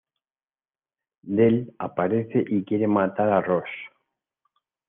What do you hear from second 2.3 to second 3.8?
y quiere matar a Ross.